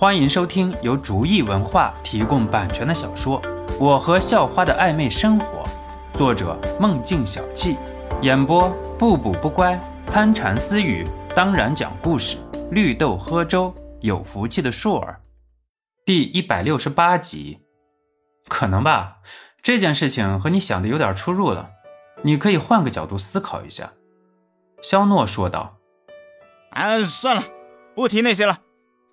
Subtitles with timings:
[0.00, 3.42] 欢迎收听由竹意文化提供版权的小说
[3.80, 5.64] 《我和校花的暧昧生活》，
[6.16, 7.76] 作者梦境小憩，
[8.22, 9.76] 演播不补不乖、
[10.06, 12.36] 参禅私语，当然讲故事，
[12.70, 15.20] 绿豆喝粥，有福气的硕儿，
[16.06, 17.58] 第一百六十八集。
[18.46, 19.16] 可能吧，
[19.64, 21.70] 这件事情和你想的有点出入了，
[22.22, 23.90] 你可以换个角度思考一下。”
[24.80, 25.76] 肖诺说道。
[26.70, 27.42] “啊，算了，
[27.96, 28.60] 不提那些了。”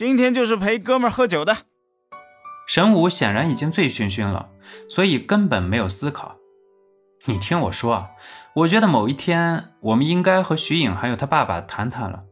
[0.00, 1.54] 今天就是陪哥们喝酒的。
[2.66, 4.48] 神武显然已经醉醺醺了，
[4.88, 6.36] 所以根本没有思考。
[7.26, 8.08] 你听我说啊，
[8.54, 12.22] 我觉得某一天我们应该和徐颖还有他爸爸谈谈了。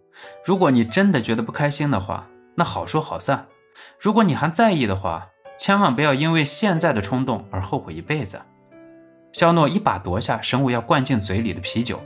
[0.47, 3.45] 如果你真的觉得不开心的话，那好说好散；
[4.01, 5.27] 如果你还在意的话，
[5.59, 8.41] 千万不要因为现在的冲动而后悔一辈子。
[9.35, 12.01] 肖诺一把夺下神武要灌进嘴里的啤酒，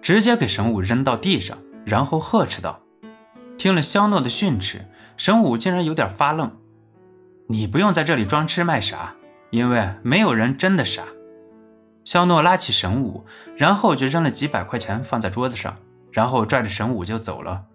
[0.00, 1.56] 直接给神武扔到地上，
[1.86, 2.80] 然后呵斥道。
[3.62, 6.50] 听了肖诺的训斥，神武竟然有点发愣。
[7.46, 9.14] 你不用在这里装痴卖傻，
[9.50, 11.04] 因为没有人真的傻。
[12.04, 13.24] 肖诺拉起神武，
[13.56, 15.76] 然后就扔了几百块钱放在桌子上，
[16.10, 17.66] 然后拽着神武就走了。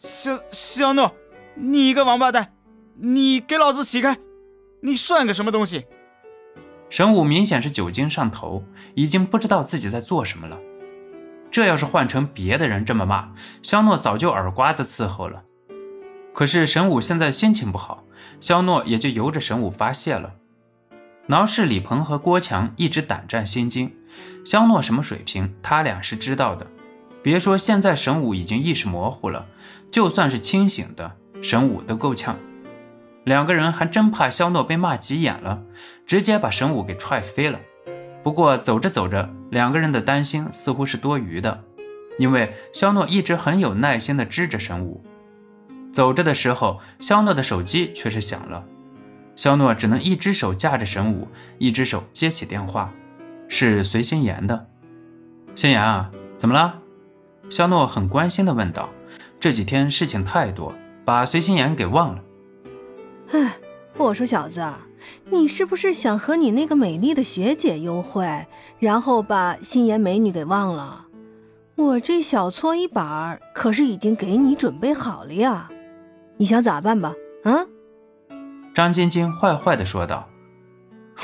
[0.00, 1.14] 肖肖诺，
[1.54, 2.52] 你一个王八蛋，
[2.96, 4.18] 你给老子起开！
[4.82, 5.86] 你算个什么东西？
[6.90, 8.64] 神武明显是酒精上头，
[8.96, 10.58] 已经不知道自己在做什么了。
[11.50, 13.30] 这要是换成别的人这么骂，
[13.62, 15.42] 肖诺早就耳刮子伺候了。
[16.34, 18.04] 可是神武现在心情不好，
[18.40, 20.34] 肖诺也就由着神武发泄了。
[21.26, 23.94] 挠事李鹏和郭强一直胆战心惊，
[24.44, 26.66] 肖诺什么水平，他俩是知道的。
[27.22, 29.46] 别说现在神武已经意识模糊了，
[29.90, 32.36] 就算是清醒的，神武都够呛。
[33.24, 35.62] 两个人还真怕肖诺被骂急眼了，
[36.06, 37.58] 直接把神武给踹飞了。
[38.22, 41.64] 不过走着走着，两个人的担心似乎是多余的，
[42.18, 45.02] 因为肖诺一直很有耐心地支着神武。
[45.92, 48.64] 走着的时候，肖诺的手机却是响了，
[49.34, 52.92] 肖诺只能一只手架着神武，一只手接起电话，
[53.48, 54.66] 是随心言的。
[55.54, 56.74] 心言啊，怎么了？
[57.48, 58.88] 肖诺很关心地问道。
[59.40, 62.22] 这几天事情太多，把随心言给忘了。
[63.32, 63.54] 唉，
[63.96, 64.60] 我说小子。
[65.30, 68.46] 你是不是想和你那个美丽的学姐幽会，
[68.78, 71.06] 然后把心妍美女给忘了？
[71.76, 75.70] 我这小搓衣板可是已经给你准备好了呀，
[76.36, 77.14] 你想咋办吧？
[77.44, 77.66] 啊？
[78.74, 80.28] 张晶晶坏坏的说道：“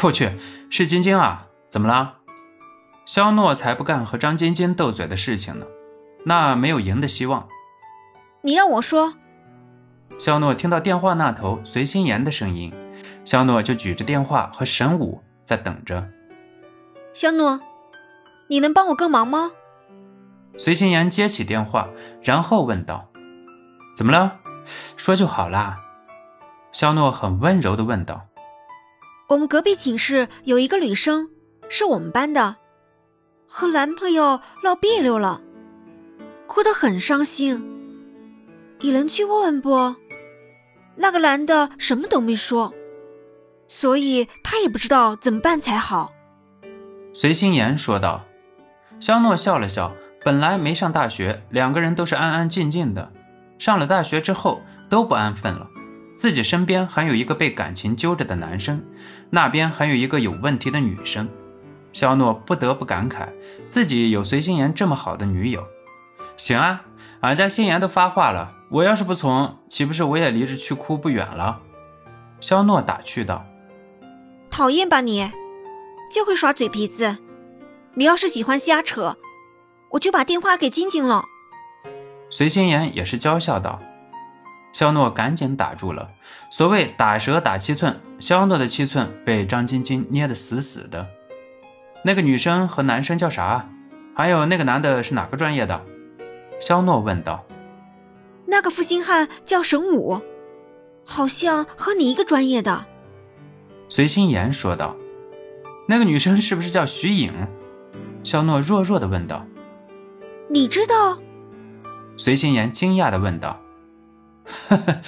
[0.02, 0.38] 我去，
[0.70, 1.46] 是晶晶啊？
[1.68, 2.18] 怎么了？”
[3.06, 5.66] 肖诺才不干和张晶晶斗嘴的事情呢，
[6.24, 7.48] 那没有赢的希望。
[8.42, 9.14] 你让我说。
[10.18, 12.72] 肖诺听到电话那头随心妍的声音。
[13.24, 16.06] 肖诺就举着电话和神武在等着。
[17.12, 17.60] 肖诺，
[18.48, 19.52] 你能帮我个忙吗？
[20.58, 21.88] 随心言接起电话，
[22.22, 23.08] 然后问道
[23.96, 24.38] ：“怎么了？
[24.96, 25.78] 说就好啦。”
[26.70, 28.26] 肖诺很温柔的问道
[29.30, 31.30] ：“我们隔壁寝室有一个女生，
[31.68, 32.56] 是我们班的，
[33.48, 35.40] 和男朋友闹别扭了，
[36.46, 37.70] 哭得很伤心。
[38.80, 39.96] 你能去问问不？
[40.96, 42.74] 那个男的什么都没说。”
[43.66, 46.12] 所以他也不知道怎么办才好。
[47.12, 48.25] 随心言说道。
[49.00, 49.92] 肖诺笑了笑，
[50.25, 53.12] 本来没上大学，两个人都是安安静静的。
[53.58, 55.66] 上了大学之后都不安分了，
[56.16, 58.82] 自己身边还有一个被感情揪着的男生，
[59.30, 61.28] 那边还有一个有问题的女生。
[61.92, 63.28] 肖诺不得不感慨，
[63.69, 65.62] 自己有随心言这么好的女友。
[66.36, 66.82] 行啊，
[67.20, 71.60] 俺家心言都发话了，我要是不从，岂不是我也离着去哭不远了？
[72.41, 73.44] 肖诺打趣道。
[74.54, 75.32] 讨厌吧你，
[76.12, 77.19] 就会耍嘴皮子。
[77.94, 79.16] 你要是喜欢瞎扯，
[79.91, 81.25] 我就把电话给晶晶了。
[82.31, 83.82] 随心言也是娇笑道。
[84.72, 86.06] 肖诺赶紧打住了。
[86.53, 91.04] 所谓打蛇打七寸，肖诺的七寸被张晶晶捏得死死的。
[92.04, 93.69] 那个女生和男生叫啥？
[94.14, 95.84] 还有那个男的是哪个专业的？
[96.60, 97.44] 肖诺问道。
[98.47, 100.20] 那个负心汉叫神武，
[101.04, 102.87] 好像和你一个专业的。
[103.94, 104.96] 随心言说道
[105.87, 107.32] ：“那个女生是不是叫徐颖？”
[108.25, 109.46] 肖诺弱弱的问道。
[110.50, 111.17] “你知道？”
[112.19, 113.61] 随心言惊讶的问道。
[114.69, 115.00] “呵呵，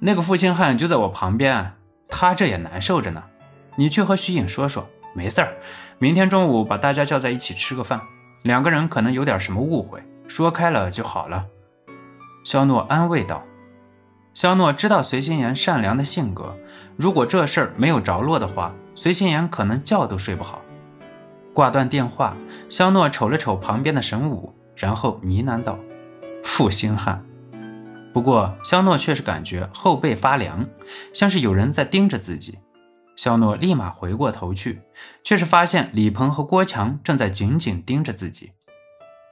[0.00, 1.74] 那个负心汉就在我旁边，
[2.08, 3.22] 他这也难受着呢。
[3.76, 5.52] 你去和徐颖说说，没事儿。
[5.98, 8.00] 明天中午把大家叫在一起吃个饭，
[8.44, 11.44] 两个人可能有点什么误会，说开了就好了。”
[12.46, 13.44] 肖诺安慰道。
[14.34, 16.56] 肖诺知道随心言善良的性格，
[16.96, 20.62] 如果这事儿没有着落的话，随心言可能觉都睡不好。
[21.52, 22.34] 挂断电话，
[22.70, 25.78] 肖诺瞅了瞅旁边的神武，然后呢喃道
[26.42, 27.22] ：“负心汉。”
[28.14, 30.66] 不过肖诺却是感觉后背发凉，
[31.12, 32.58] 像是有人在盯着自己。
[33.16, 34.80] 肖诺立马回过头去，
[35.22, 38.52] 却是发现李鹏和郭强正在紧紧盯着自己。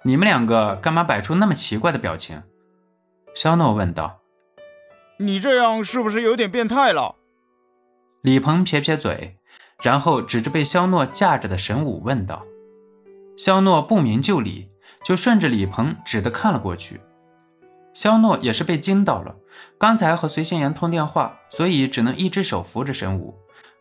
[0.05, 2.43] 你们两个干嘛摆出那么奇怪的表情？
[3.35, 4.20] 肖诺问道。
[5.23, 7.17] 你这样是不是有点变态了？
[8.23, 9.37] 李鹏撇撇嘴，
[9.83, 12.43] 然后指着被肖诺架着的神武问道。
[13.37, 14.71] 肖诺不明就里，
[15.05, 17.03] 就顺着李鹏指的看了过去。
[17.93, 19.37] 肖诺也是被惊到了，
[19.79, 23.35] 刚才和隋先言通电话，所以只能一只手扶着神武。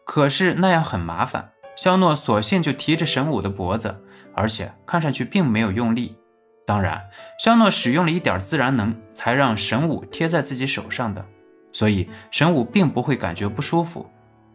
[0.06, 4.04] 可是那样很麻烦，肖诺索性就提着神武的脖子，
[4.36, 6.18] 而且看上去并没有用力。
[6.70, 7.04] 当然，
[7.40, 11.26] 肖诺使用了一点自然能，才让神武贴在自己手上的，
[11.72, 14.08] 所以神武并不会感觉不舒服。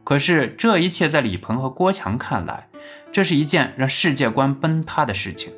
[0.05, 2.69] 可是这一切在李鹏和郭强看来，
[3.11, 5.53] 这是一件让世界观崩塌的事情。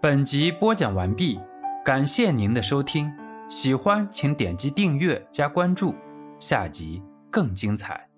[0.00, 1.38] 本集播讲完毕，
[1.84, 3.12] 感谢您的收听，
[3.48, 5.94] 喜欢请点击订阅加关注，
[6.40, 7.00] 下集
[7.30, 8.09] 更精彩。